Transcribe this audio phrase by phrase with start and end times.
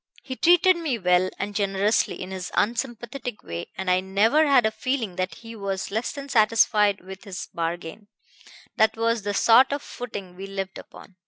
[0.23, 4.71] He treated me well and generously in his unsympathetic way, and I never had a
[4.71, 8.07] feeling that he was less than satisfied with his bargain
[8.77, 11.17] that was the sort of footing we lived upon.